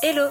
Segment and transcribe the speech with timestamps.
[0.00, 0.30] Hello,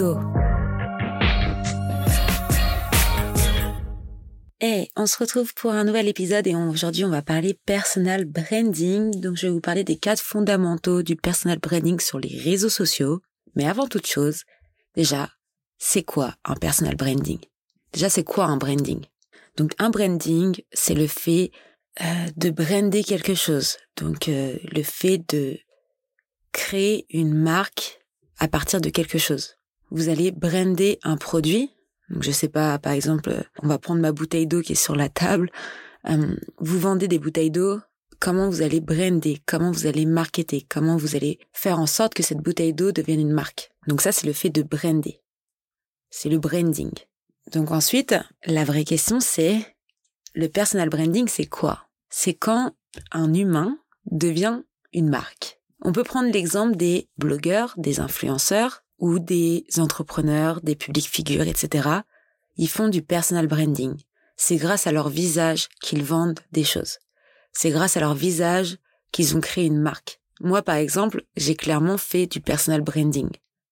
[4.59, 9.19] Hey, on se retrouve pour un nouvel épisode et aujourd'hui on va parler personal branding.
[9.19, 13.21] Donc je vais vous parler des quatre fondamentaux du personal branding sur les réseaux sociaux.
[13.55, 14.43] Mais avant toute chose,
[14.95, 15.29] déjà,
[15.77, 17.39] c'est quoi un personal branding?
[17.93, 19.05] Déjà, c'est quoi un branding?
[19.57, 21.51] Donc un branding, c'est le fait
[22.01, 22.05] euh,
[22.37, 23.77] de brander quelque chose.
[23.97, 25.59] Donc euh, le fait de
[26.53, 27.99] créer une marque
[28.39, 29.57] à partir de quelque chose.
[29.91, 31.71] Vous allez brander un produit,
[32.11, 34.95] donc, je sais pas, par exemple, on va prendre ma bouteille d'eau qui est sur
[34.95, 35.49] la table.
[36.09, 37.79] Euh, vous vendez des bouteilles d'eau.
[38.19, 39.41] Comment vous allez brander?
[39.45, 40.65] Comment vous allez marketer?
[40.67, 43.71] Comment vous allez faire en sorte que cette bouteille d'eau devienne une marque?
[43.87, 45.21] Donc ça, c'est le fait de brander.
[46.09, 46.91] C'est le branding.
[47.53, 48.13] Donc ensuite,
[48.45, 49.57] la vraie question, c'est
[50.35, 51.87] le personal branding, c'est quoi?
[52.09, 52.75] C'est quand
[53.11, 53.77] un humain
[54.11, 55.61] devient une marque.
[55.81, 61.89] On peut prendre l'exemple des blogueurs, des influenceurs ou des entrepreneurs, des publics figures, etc.
[62.55, 63.95] Ils font du personal branding.
[64.37, 66.99] C'est grâce à leur visage qu'ils vendent des choses.
[67.51, 68.77] C'est grâce à leur visage
[69.11, 70.21] qu'ils ont créé une marque.
[70.39, 73.29] Moi, par exemple, j'ai clairement fait du personal branding.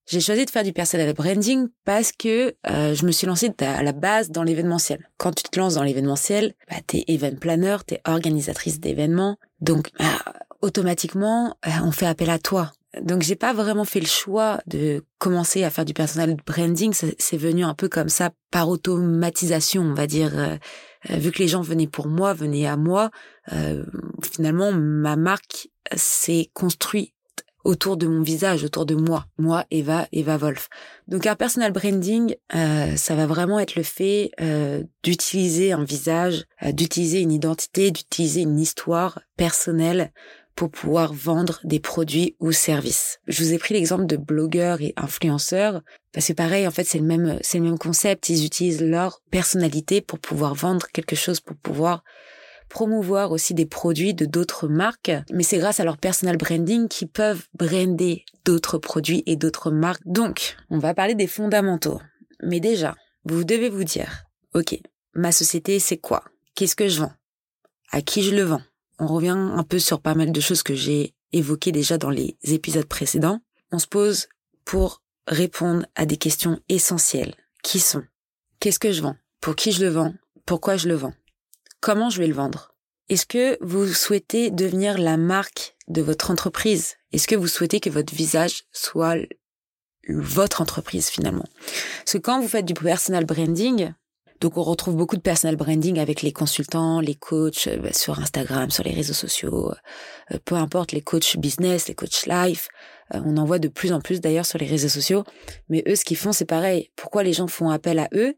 [0.08, 3.84] J'ai choisi de faire du personal branding parce que euh, je me suis lancée à
[3.84, 5.08] la base dans l'événementiel.
[5.18, 10.06] Quand tu te lances dans l'événementiel, bah, t'es event planner, t'es organisatrice d'événements, donc bah,
[10.62, 12.72] automatiquement, euh, on fait appel à toi.
[13.02, 17.38] Donc j'ai pas vraiment fait le choix de commencer à faire du personal branding, c'est
[17.38, 20.38] venu un peu comme ça par automatisation, on va dire.
[20.38, 20.58] Euh,
[21.12, 23.12] euh, vu que les gens venaient pour moi, venaient à moi,
[23.54, 23.86] euh,
[24.24, 27.14] finalement ma marque s'est construite
[27.64, 30.68] autour de mon visage, autour de moi, moi Eva, Eva Wolf.
[31.08, 34.32] Donc un personal branding, ça va vraiment être le fait
[35.04, 40.12] d'utiliser un visage, d'utiliser une identité, d'utiliser une histoire personnelle
[40.60, 43.20] pour pouvoir vendre des produits ou services.
[43.28, 45.82] Je vous ai pris l'exemple de blogueurs et influenceurs
[46.12, 48.28] parce que pareil, en fait, c'est le même, c'est le même concept.
[48.28, 52.04] Ils utilisent leur personnalité pour pouvoir vendre quelque chose, pour pouvoir
[52.68, 57.08] promouvoir aussi des produits de d'autres marques, mais c'est grâce à leur personal branding qu'ils
[57.08, 60.04] peuvent brander d'autres produits et d'autres marques.
[60.06, 62.02] Donc, on va parler des fondamentaux.
[62.44, 64.78] Mais déjà, vous devez vous dire, OK,
[65.14, 66.26] ma société, c'est quoi?
[66.56, 67.14] Qu'est-ce que je vends?
[67.92, 68.62] À qui je le vends?
[69.00, 72.38] On revient un peu sur pas mal de choses que j'ai évoquées déjà dans les
[72.44, 73.42] épisodes précédents.
[73.72, 74.28] On se pose
[74.66, 77.36] pour répondre à des questions essentielles.
[77.64, 78.04] Qui sont?
[78.60, 79.16] Qu'est-ce que je vends?
[79.42, 80.14] Pour qui je le vends?
[80.46, 81.14] Pourquoi je le vends?
[81.82, 82.74] Comment je vais le vendre?
[83.10, 86.96] Est-ce que vous souhaitez devenir la marque de votre entreprise?
[87.12, 89.16] Est-ce que vous souhaitez que votre visage soit
[90.08, 91.48] votre entreprise finalement?
[92.00, 93.94] Parce que quand vous faites du personal branding,
[94.40, 98.20] donc on retrouve beaucoup de personal branding avec les consultants, les coachs euh, bah, sur
[98.20, 99.72] Instagram, sur les réseaux sociaux,
[100.32, 102.70] euh, peu importe les coachs business, les coachs life.
[103.14, 105.26] Euh, on en voit de plus en plus d'ailleurs sur les réseaux sociaux.
[105.68, 106.90] Mais eux, ce qu'ils font, c'est pareil.
[106.96, 108.36] Pourquoi les gens font appel à eux?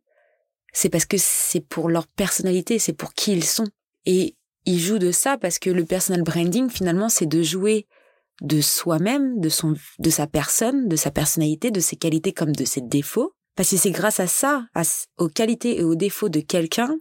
[0.74, 3.68] C'est parce que c'est pour leur personnalité, c'est pour qui ils sont.
[4.06, 4.36] Et
[4.66, 7.88] ils jouent de ça parce que le personal branding, finalement, c'est de jouer
[8.42, 12.66] de soi-même, de son, de sa personne, de sa personnalité, de ses qualités comme de
[12.66, 14.66] ses défauts parce que c'est grâce à ça,
[15.18, 16.96] aux qualités et aux défauts de quelqu'un,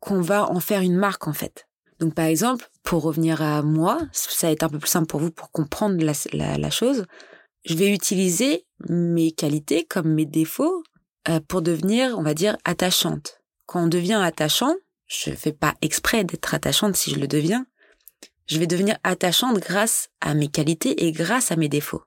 [0.00, 1.66] qu'on va en faire une marque en fait.
[1.98, 5.20] Donc par exemple, pour revenir à moi, ça va être un peu plus simple pour
[5.20, 7.06] vous pour comprendre la, chose.
[7.64, 10.82] Je vais utiliser mes qualités comme mes défauts
[11.28, 13.40] euh, pour devenir, on va dire, attachante.
[13.64, 14.74] Quand on devient attachant,
[15.06, 17.66] je ne fais pas exprès d'être attachante si je le deviens,
[18.46, 22.02] je vais devenir attachante grâce à mes qualités et grâce à mes défauts.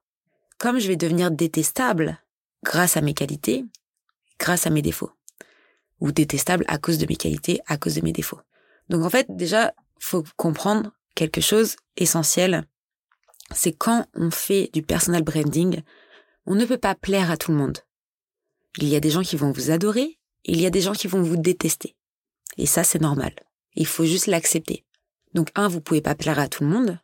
[0.57, 2.19] Comme je vais devenir détestable
[2.63, 3.66] grâce à mes qualités,
[4.40, 5.12] grâce à mes défauts.
[6.00, 8.40] Ou détestable à cause de mes qualités, à cause de mes défauts.
[8.90, 12.66] Donc en fait, déjà, faut comprendre quelque chose essentiel.
[13.53, 15.82] C'est quand on fait du personal branding,
[16.46, 17.80] on ne peut pas plaire à tout le monde.
[18.78, 21.08] Il y a des gens qui vont vous adorer, il y a des gens qui
[21.08, 21.96] vont vous détester.
[22.58, 23.34] Et ça, c'est normal.
[23.76, 24.86] Il faut juste l'accepter.
[25.34, 27.00] Donc, un, vous pouvez pas plaire à tout le monde.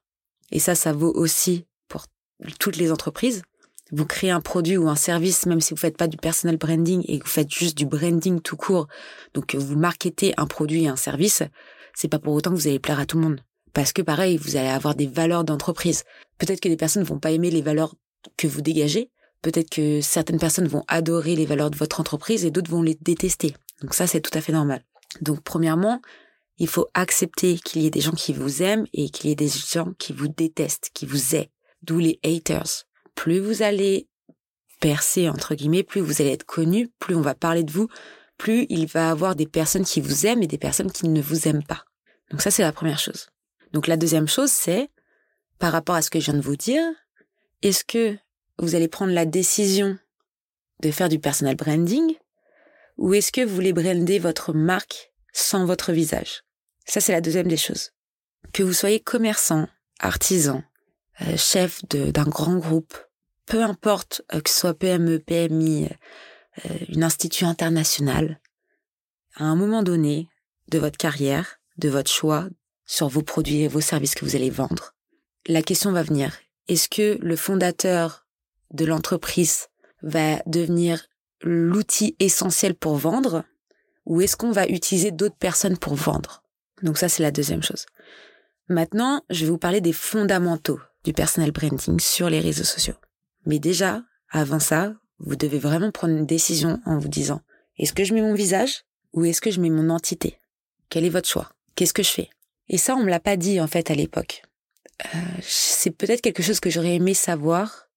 [0.52, 2.06] Et ça, ça vaut aussi pour
[2.60, 3.44] toutes les entreprises
[3.92, 7.04] vous créez un produit ou un service, même si vous faites pas du personal branding
[7.08, 8.88] et que vous faites juste du branding tout court,
[9.34, 11.44] donc vous marketez un produit et un service,
[11.94, 13.42] c'est pas pour autant que vous allez plaire à tout le monde.
[13.74, 16.04] Parce que pareil, vous allez avoir des valeurs d'entreprise.
[16.38, 17.96] Peut-être que les personnes ne vont pas aimer les valeurs
[18.38, 19.12] que vous dégagez.
[19.42, 22.98] Peut-être que certaines personnes vont adorer les valeurs de votre entreprise et d'autres vont les
[23.00, 23.54] détester.
[23.82, 24.84] Donc ça, c'est tout à fait normal.
[25.22, 26.02] Donc premièrement,
[26.58, 29.36] il faut accepter qu'il y ait des gens qui vous aiment et qu'il y ait
[29.36, 31.52] des gens qui vous détestent, qui vous aient.
[31.84, 32.86] D'où les haters.
[33.15, 34.07] Plus vous allez
[34.79, 37.88] percer, entre guillemets, plus vous allez être connu, plus on va parler de vous,
[38.38, 41.47] plus il va avoir des personnes qui vous aiment et des personnes qui ne vous
[41.47, 41.85] aiment pas.
[42.31, 43.29] Donc ça, c'est la première chose.
[43.71, 44.89] Donc la deuxième chose, c'est,
[45.59, 46.83] par rapport à ce que je viens de vous dire,
[47.62, 48.17] est-ce que
[48.59, 49.97] vous allez prendre la décision
[50.81, 52.15] de faire du personal branding
[52.97, 56.44] ou est-ce que vous voulez brander votre marque sans votre visage?
[56.85, 57.91] Ça, c'est la deuxième des choses.
[58.53, 59.67] Que vous soyez commerçant,
[60.00, 60.63] artisan,
[61.38, 62.95] chef d'un grand groupe,
[63.45, 65.89] peu importe euh, que ce soit PME, PMI,
[66.65, 68.39] euh, une institut internationale,
[69.35, 70.29] à un moment donné
[70.69, 72.47] de votre carrière, de votre choix
[72.85, 74.94] sur vos produits et vos services que vous allez vendre,
[75.47, 76.38] la question va venir.
[76.67, 78.25] Est-ce que le fondateur
[78.71, 79.67] de l'entreprise
[80.01, 81.06] va devenir
[81.41, 83.44] l'outil essentiel pour vendre
[84.06, 86.44] ou est-ce qu'on va utiliser d'autres personnes pour vendre?
[86.81, 87.85] Donc ça, c'est la deuxième chose.
[88.69, 92.96] Maintenant, je vais vous parler des fondamentaux du personal branding sur les réseaux sociaux.
[93.46, 97.42] Mais déjà, avant ça, vous devez vraiment prendre une décision en vous disant,
[97.78, 100.40] est-ce que je mets mon visage ou est-ce que je mets mon entité?
[100.90, 101.52] Quel est votre choix?
[101.75, 102.30] Qu'est-ce que je fais?
[102.68, 104.42] Et ça, on me l'a pas dit en fait à l'époque.
[105.06, 107.88] Euh, c'est peut-être quelque chose que j'aurais aimé savoir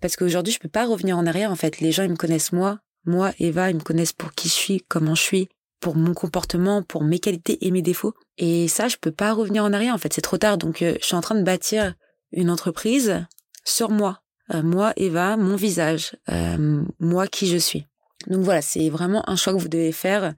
[0.00, 1.50] parce qu'aujourd'hui, je peux pas revenir en arrière.
[1.50, 4.48] En fait, les gens ils me connaissent moi, moi, Eva, ils me connaissent pour qui
[4.48, 5.48] je suis, comment je suis,
[5.80, 8.14] pour mon comportement, pour mes qualités et mes défauts.
[8.36, 9.94] Et ça, je peux pas revenir en arrière.
[9.94, 10.58] En fait, c'est trop tard.
[10.58, 11.94] Donc, euh, je suis en train de bâtir
[12.32, 13.26] une entreprise
[13.64, 14.22] sur moi,
[14.54, 17.86] euh, moi, Eva, mon visage, euh, moi qui je suis.
[18.26, 20.34] Donc voilà, c'est vraiment un choix que vous devez faire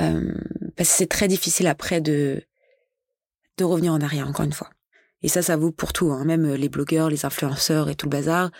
[0.00, 0.34] euh,
[0.76, 2.42] parce que c'est très difficile après de
[3.56, 4.70] de revenir en arrière encore une fois.
[5.22, 8.10] Et ça, ça vaut pour tout, hein, même les blogueurs, les influenceurs et tout le
[8.10, 8.50] bazar.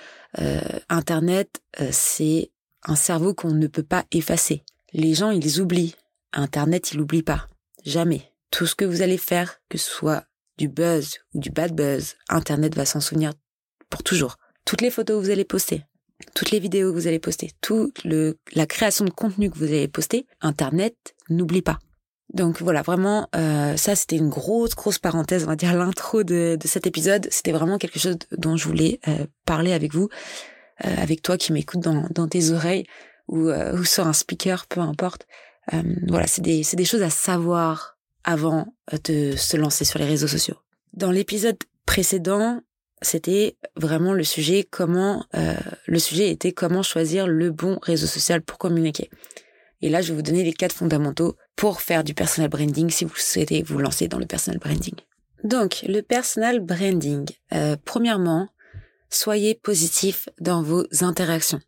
[0.89, 2.53] Internet, c'est
[2.85, 4.65] un cerveau qu'on ne peut pas effacer.
[4.93, 5.95] Les gens, ils oublient.
[6.33, 7.49] Internet, il n'oublie pas.
[7.85, 8.33] Jamais.
[8.51, 10.25] Tout ce que vous allez faire, que ce soit
[10.59, 13.33] du buzz ou du bad buzz, Internet va s'en souvenir
[13.91, 15.83] pour toujours toutes les photos que vous allez poster,
[16.35, 19.65] toutes les vidéos que vous allez poster, toute le, la création de contenu que vous
[19.65, 21.79] allez poster, Internet n'oublie pas.
[22.33, 26.57] Donc voilà, vraiment, euh, ça c'était une grosse, grosse parenthèse, on va dire l'intro de,
[26.59, 27.29] de cet épisode.
[27.31, 30.09] C'était vraiment quelque chose dont je voulais euh, parler avec vous,
[30.85, 32.87] euh, avec toi qui m'écoute dans, dans tes oreilles
[33.29, 35.27] ou, euh, ou sur un speaker, peu importe.
[35.73, 37.94] Euh, voilà, c'est des, c'est des choses à savoir
[38.25, 38.75] avant
[39.05, 40.57] de se lancer sur les réseaux sociaux.
[40.93, 41.57] Dans l'épisode
[41.87, 42.61] précédent,
[43.03, 45.55] c'était vraiment le sujet comment euh,
[45.87, 49.11] le sujet était comment choisir le bon réseau social pour communiquer.
[49.83, 53.05] Et là, je vais vous donner les quatre fondamentaux pour faire du personal branding si
[53.05, 54.95] vous souhaitez vous lancer dans le personal branding.
[55.43, 57.27] Donc, le personal branding.
[57.53, 58.49] Euh, premièrement,
[59.11, 61.61] soyez positif dans vos interactions.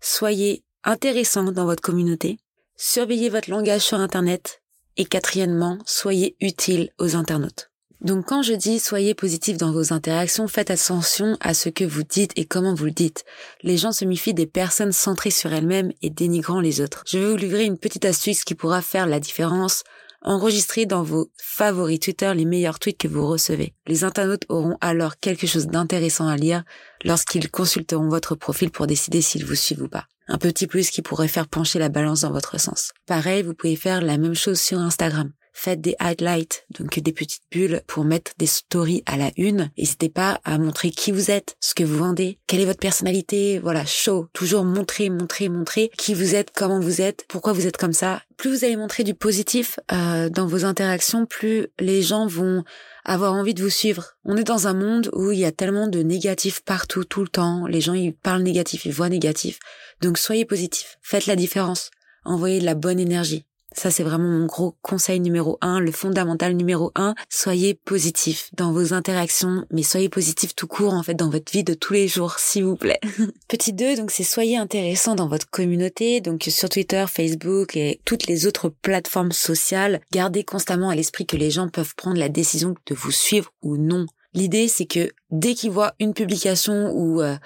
[0.00, 2.38] Soyez intéressant dans votre communauté.
[2.76, 4.62] Surveillez votre langage sur Internet.
[4.96, 7.70] Et quatrièmement, soyez utile aux internautes.
[8.02, 12.02] Donc quand je dis soyez positif dans vos interactions, faites attention à ce que vous
[12.02, 13.24] dites et comment vous le dites.
[13.62, 17.04] Les gens se méfient des personnes centrées sur elles-mêmes et dénigrant les autres.
[17.06, 19.82] Je vais vous livrer une petite astuce qui pourra faire la différence.
[20.22, 23.74] Enregistrez dans vos favoris Twitter les meilleurs tweets que vous recevez.
[23.86, 26.64] Les internautes auront alors quelque chose d'intéressant à lire
[27.04, 30.06] lorsqu'ils consulteront votre profil pour décider s'ils vous suivent ou pas.
[30.28, 32.92] Un petit plus qui pourrait faire pencher la balance dans votre sens.
[33.06, 37.42] Pareil, vous pouvez faire la même chose sur Instagram faites des highlights, donc des petites
[37.50, 39.70] bulles pour mettre des stories à la une.
[39.78, 43.58] N'hésitez pas à montrer qui vous êtes, ce que vous vendez, quelle est votre personnalité,
[43.58, 44.28] voilà, show.
[44.34, 48.22] Toujours montrer, montrer, montrer qui vous êtes, comment vous êtes, pourquoi vous êtes comme ça.
[48.36, 52.62] Plus vous allez montrer du positif euh, dans vos interactions, plus les gens vont
[53.06, 54.16] avoir envie de vous suivre.
[54.24, 57.28] On est dans un monde où il y a tellement de négatifs partout, tout le
[57.28, 57.66] temps.
[57.66, 59.58] Les gens, ils parlent négatif, ils voient négatif.
[60.02, 60.98] Donc soyez positif.
[61.02, 61.90] Faites la différence.
[62.24, 63.45] Envoyez de la bonne énergie.
[63.76, 67.14] Ça, c'est vraiment mon gros conseil numéro un, le fondamental numéro un.
[67.28, 71.62] Soyez positif dans vos interactions, mais soyez positif tout court, en fait, dans votre vie
[71.62, 73.00] de tous les jours, s'il vous plaît.
[73.48, 78.26] Petit 2, donc c'est soyez intéressant dans votre communauté, donc sur Twitter, Facebook et toutes
[78.26, 80.00] les autres plateformes sociales.
[80.10, 83.76] Gardez constamment à l'esprit que les gens peuvent prendre la décision de vous suivre ou
[83.76, 84.06] non.
[84.32, 87.36] L'idée, c'est que dès qu'ils voient une publication ou euh,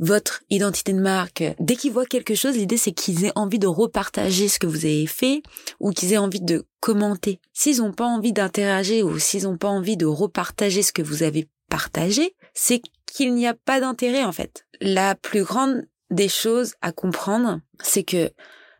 [0.00, 1.44] votre identité de marque.
[1.60, 4.84] Dès qu'ils voient quelque chose, l'idée c'est qu'ils aient envie de repartager ce que vous
[4.84, 5.42] avez fait
[5.78, 7.38] ou qu'ils aient envie de commenter.
[7.52, 11.22] S'ils n'ont pas envie d'interagir ou s'ils n'ont pas envie de repartager ce que vous
[11.22, 14.66] avez partagé, c'est qu'il n'y a pas d'intérêt en fait.
[14.80, 18.30] La plus grande des choses à comprendre, c'est que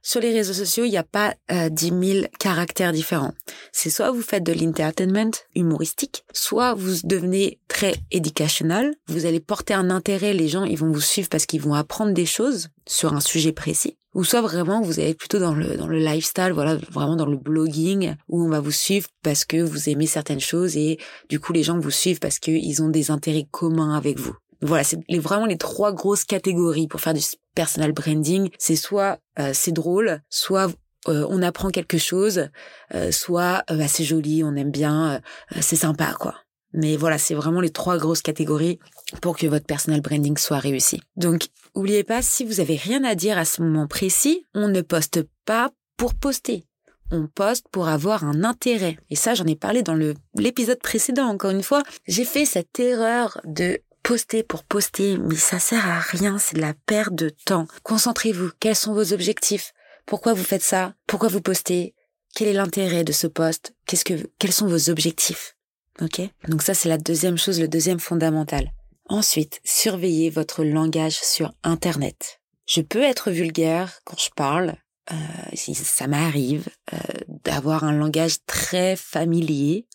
[0.03, 3.35] sur les réseaux sociaux, il n'y a pas euh, 10 000 caractères différents.
[3.73, 8.95] C'est soit vous faites de l'entertainment humoristique, soit vous devenez très educational.
[9.09, 12.13] Vous allez porter un intérêt, les gens, ils vont vous suivre parce qu'ils vont apprendre
[12.13, 13.97] des choses sur un sujet précis.
[14.15, 17.37] Ou soit vraiment vous allez plutôt dans le dans le lifestyle, voilà, vraiment dans le
[17.37, 21.53] blogging où on va vous suivre parce que vous aimez certaines choses et du coup
[21.53, 24.35] les gens vous suivent parce qu'ils ont des intérêts communs avec vous.
[24.63, 27.21] Voilà, c'est vraiment les trois grosses catégories pour faire du
[27.55, 28.51] personal branding.
[28.59, 30.71] C'est soit euh, c'est drôle, soit
[31.09, 32.49] euh, on apprend quelque chose,
[32.95, 35.21] euh, soit bah, c'est joli, on aime bien,
[35.61, 36.35] c'est sympa quoi.
[36.73, 38.79] Mais voilà, c'est vraiment les trois grosses catégories
[39.21, 41.01] pour que votre personal branding soit réussi.
[41.17, 44.81] Donc, oubliez pas, si vous avez rien à dire à ce moment précis, on ne
[44.81, 46.65] poste pas pour poster.
[47.11, 48.99] On poste pour avoir un intérêt.
[49.11, 49.99] Et ça, j'en ai parlé dans
[50.37, 51.27] l'épisode précédent.
[51.27, 56.01] Encore une fois, j'ai fait cette erreur de poster pour poster, mais ça sert à
[56.01, 57.69] rien, c'est de la perte de temps.
[57.85, 58.51] Concentrez-vous.
[58.59, 59.73] Quels sont vos objectifs?
[60.05, 60.95] Pourquoi vous faites ça?
[61.07, 61.95] Pourquoi vous postez?
[62.35, 63.73] Quel est l'intérêt de ce poste?
[63.87, 65.57] Qu'est-ce que, quels sont vos objectifs?
[66.01, 66.23] Ok?
[66.49, 68.73] Donc ça, c'est la deuxième chose, le deuxième fondamental.
[69.05, 72.41] Ensuite, surveillez votre langage sur Internet.
[72.67, 74.75] Je peux être vulgaire quand je parle.
[75.13, 76.97] Euh, ça m'arrive euh,
[77.45, 79.87] d'avoir un langage très familier.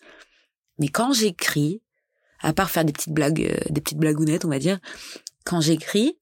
[0.78, 1.82] Mais quand j'écris,
[2.40, 4.78] à part faire des petites blagues, euh, des petites blagounettes, on va dire,
[5.44, 6.18] quand j'écris,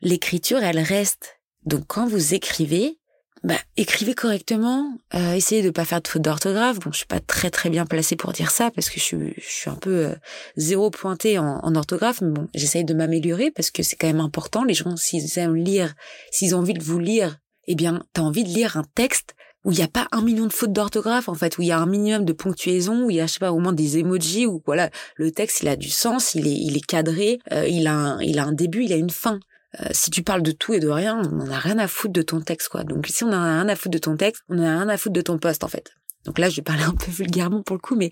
[0.00, 1.40] l'écriture, elle reste.
[1.64, 2.98] Donc quand vous écrivez,
[3.42, 6.78] bah, écrivez correctement, euh, essayez de pas faire de faute d'orthographe.
[6.78, 9.34] Bon, je suis pas très très bien placée pour dire ça parce que je suis,
[9.36, 10.14] je suis un peu euh,
[10.56, 14.20] zéro pointé en, en, orthographe, mais bon, j'essaye de m'améliorer parce que c'est quand même
[14.20, 14.64] important.
[14.64, 15.94] Les gens, s'ils aiment lire,
[16.30, 19.72] s'ils ont envie de vous lire, eh bien, t'as envie de lire un texte où
[19.72, 21.78] il n'y a pas un million de fautes d'orthographe en fait, où il y a
[21.78, 24.46] un minimum de ponctuaison, où il y a je sais pas au moins des emojis,
[24.46, 27.86] où voilà le texte il a du sens, il est il est cadré, euh, il
[27.86, 29.40] a un, il a un début, il a une fin.
[29.80, 32.12] Euh, si tu parles de tout et de rien, on n'en a rien à foutre
[32.12, 32.82] de ton texte quoi.
[32.82, 35.12] Donc si on a rien à foutre de ton texte, on a rien à foutre
[35.12, 35.92] de ton poste en fait.
[36.24, 38.10] Donc là je vais parler un peu vulgairement pour le coup, mais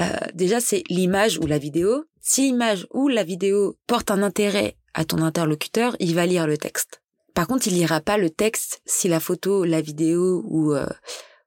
[0.00, 2.04] euh, déjà c'est l'image ou la vidéo.
[2.20, 6.58] Si l'image ou la vidéo porte un intérêt à ton interlocuteur, il va lire le
[6.58, 7.02] texte.
[7.36, 10.86] Par contre, il lira pas le texte si la photo, la vidéo ou euh,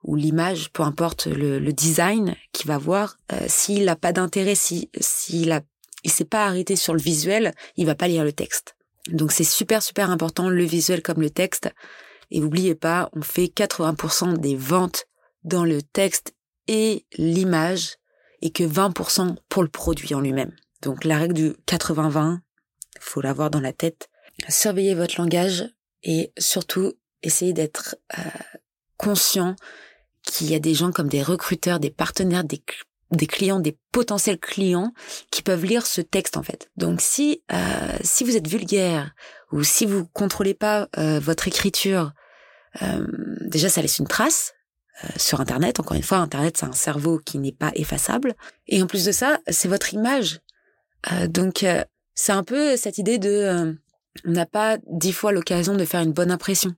[0.04, 4.54] ou l'image, peu importe le, le design qu'il va voir, euh, s'il n'a pas d'intérêt,
[4.54, 5.62] si s'il a
[6.04, 8.76] il s'est pas arrêté sur le visuel, il va pas lire le texte.
[9.08, 11.72] Donc c'est super super important le visuel comme le texte.
[12.30, 15.08] Et n'oubliez pas, on fait 80% des ventes
[15.44, 16.36] dans le texte
[16.68, 17.96] et l'image
[18.44, 20.56] et que 20% pour le produit en lui-même.
[20.84, 22.38] Donc la règle du 80-20,
[23.00, 24.08] faut l'avoir dans la tête.
[24.48, 25.66] Surveillez votre langage,
[26.04, 28.22] et surtout essayer d'être euh,
[28.98, 29.56] conscient
[30.24, 32.62] qu'il y a des gens comme des recruteurs, des partenaires, des,
[33.12, 34.94] des clients, des potentiels clients
[35.32, 36.70] qui peuvent lire ce texte en fait.
[36.78, 39.14] Donc si euh, si vous êtes vulgaire
[39.52, 42.14] ou si vous contrôlez pas euh, votre écriture,
[42.82, 43.08] euh,
[43.42, 44.54] déjà ça laisse une trace
[45.04, 45.80] euh, sur Internet.
[45.80, 48.36] Encore une fois, Internet c'est un cerveau qui n'est pas effaçable.
[48.68, 50.42] Et en plus de ça, c'est votre image.
[51.30, 51.66] donc
[52.14, 53.78] c'est un peu cette idée de
[54.26, 56.76] on n'a pas dix fois l'occasion de faire une bonne impression.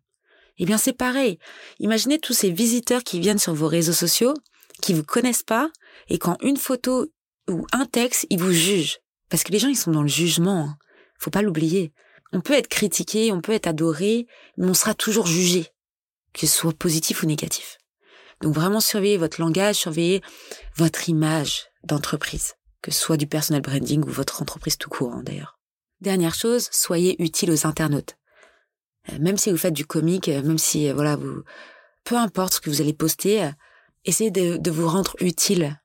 [0.58, 1.40] Eh bien, c'est pareil.
[1.80, 4.34] Imaginez tous ces visiteurs qui viennent sur vos réseaux sociaux,
[4.82, 5.72] qui vous connaissent pas,
[6.10, 7.08] et quand une photo
[7.50, 9.00] ou un texte, ils vous jugent.
[9.30, 10.66] Parce que les gens, ils sont dans le jugement.
[10.66, 10.78] Hein.
[11.18, 11.94] Faut pas l'oublier.
[12.34, 15.68] On peut être critiqué, on peut être adoré, mais on sera toujours jugé.
[16.34, 17.78] Que ce soit positif ou négatif.
[18.42, 20.22] Donc vraiment surveillez votre langage, surveillez
[20.76, 22.56] votre image d'entreprise.
[22.82, 25.61] Que ce soit du personal branding ou votre entreprise tout court, hein, d'ailleurs.
[26.02, 28.18] Dernière chose, soyez utile aux internautes.
[29.10, 31.44] Euh, même si vous faites du comique, euh, même si euh, voilà vous,
[32.04, 33.52] peu importe ce que vous allez poster,
[34.04, 35.80] essayez de, vous rendre utile.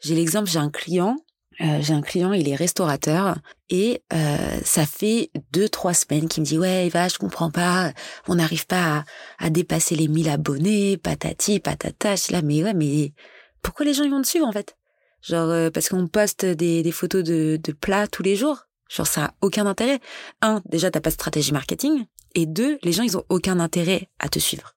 [0.00, 1.16] J'ai l'exemple, j'ai un client,
[1.58, 3.36] j'ai un client, il est restaurateur
[3.70, 4.02] et
[4.64, 7.92] ça fait deux trois semaines qu'il me dit ouais Eva, je comprends pas,
[8.26, 9.04] on n'arrive pas
[9.38, 12.16] à, dépasser les 1000 abonnés, patati patata.
[12.16, 13.14] Je là mais ouais mais
[13.62, 14.76] pourquoi les gens ils vont dessus en fait?
[15.22, 18.66] Genre parce qu'on poste des, des photos de, de plats tous les jours?
[18.88, 20.00] Genre, ça a aucun intérêt.
[20.40, 22.06] Un, déjà, t'as pas de stratégie marketing.
[22.34, 24.74] Et deux, les gens, ils ont aucun intérêt à te suivre.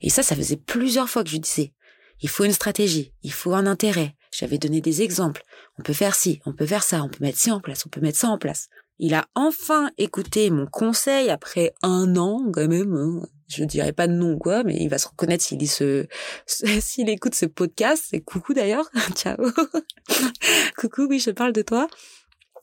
[0.00, 1.74] Et ça, ça faisait plusieurs fois que je disais.
[2.22, 3.12] Il faut une stratégie.
[3.22, 4.16] Il faut un intérêt.
[4.32, 5.42] J'avais donné des exemples.
[5.78, 7.88] On peut faire ci, on peut faire ça, on peut mettre ci en place, on
[7.88, 8.68] peut mettre ça en place.
[8.98, 12.94] Il a enfin écouté mon conseil après un an, quand même.
[12.94, 13.26] Hein.
[13.48, 15.58] Je dirais pas de nom quoi, mais il va se reconnaître s'il
[16.46, 18.04] s'il écoute ce podcast.
[18.10, 18.88] C'est coucou d'ailleurs.
[19.16, 19.36] Ciao.
[20.78, 21.88] coucou, oui, je parle de toi.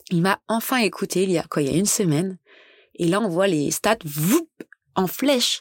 [0.10, 2.38] Il m'a enfin écouté il y a quoi, il y a une semaine.
[2.96, 4.50] Et là, on voit les stats voup,
[4.96, 5.60] en flèche.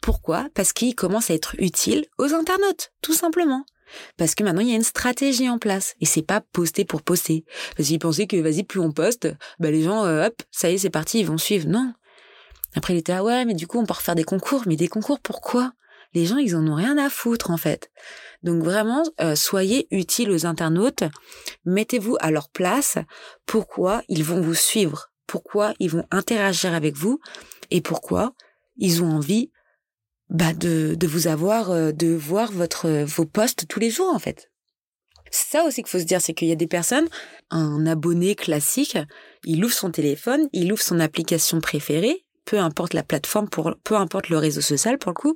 [0.00, 0.48] Pourquoi?
[0.54, 3.64] Parce qu'il commence à être utile aux internautes, tout simplement.
[4.16, 5.94] Parce que maintenant, il y a une stratégie en place.
[6.00, 7.44] Et c'est pas poster pour poster.
[7.76, 9.28] Parce qu'il pensait que, vas-y, plus on poste,
[9.58, 11.68] bah, les gens, euh, hop, ça y est, c'est parti, ils vont suivre.
[11.68, 11.92] Non.
[12.74, 14.62] Après, il était ah ouais, mais du coup, on peut refaire des concours.
[14.66, 15.72] Mais des concours, pourquoi?
[16.14, 17.90] Les gens, ils en ont rien à foutre en fait.
[18.42, 21.04] Donc vraiment, euh, soyez utiles aux internautes.
[21.64, 22.98] Mettez-vous à leur place.
[23.46, 25.10] Pourquoi ils vont vous suivre?
[25.26, 27.20] Pourquoi ils vont interagir avec vous?
[27.70, 28.34] Et pourquoi
[28.76, 29.50] ils ont envie
[30.30, 34.18] bah, de, de vous avoir, euh, de voir votre vos posts tous les jours en
[34.18, 34.50] fait.
[35.32, 37.08] Ça aussi qu'il faut se dire, c'est qu'il y a des personnes,
[37.50, 38.98] un abonné classique,
[39.44, 43.94] il ouvre son téléphone, il ouvre son application préférée, peu importe la plateforme, pour, peu
[43.94, 45.34] importe le réseau social pour le coup,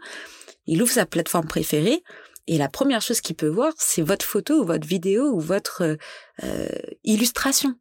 [0.66, 2.02] il ouvre sa plateforme préférée
[2.46, 5.96] et la première chose qu'il peut voir, c'est votre photo ou votre vidéo ou votre
[6.42, 6.68] euh,
[7.02, 7.74] illustration.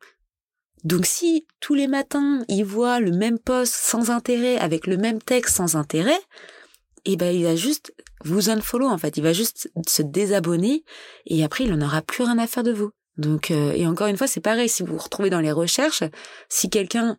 [0.84, 5.22] Donc si tous les matins il voit le même post sans intérêt avec le même
[5.22, 6.20] texte sans intérêt,
[7.06, 10.84] eh ben il va juste vous unfollow en fait, il va juste se désabonner
[11.25, 12.92] et après il en aura plus rien à faire de vous.
[13.18, 16.04] Donc euh, et encore une fois c'est pareil si vous vous retrouvez dans les recherches,
[16.50, 17.18] si quelqu'un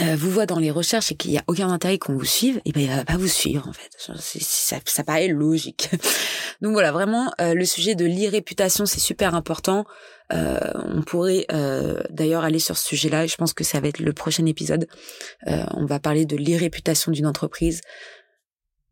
[0.00, 2.58] euh, vous voit dans les recherches et qu'il y a aucun intérêt qu'on vous suive,
[2.58, 3.90] et eh ben il va pas vous suivre en fait.
[3.96, 5.90] Ça, ça paraît logique.
[6.60, 9.84] Donc voilà, vraiment euh, le sujet de l'irréputation c'est super important.
[10.30, 11.46] on pourrait
[12.10, 13.26] d'ailleurs aller sur ce sujet-là.
[13.26, 14.86] Je pense que ça va être le prochain épisode.
[15.46, 17.80] on va parler de l'irréputation d'une entreprise.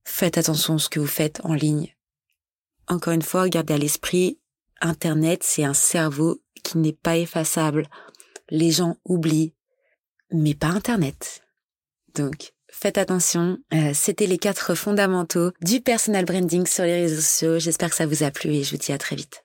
[0.04, 1.94] Faites attention à ce que vous faites en ligne.
[2.88, 4.40] Encore une fois, gardez à l'esprit,
[4.80, 7.88] Internet, c'est un cerveau qui n'est pas effaçable.
[8.48, 9.54] Les gens oublient,
[10.32, 11.42] mais pas Internet.
[12.14, 13.58] Donc, faites attention.
[13.72, 17.58] Euh, c'était les quatre fondamentaux du personal branding sur les réseaux sociaux.
[17.58, 19.44] J'espère que ça vous a plu et je vous dis à très vite.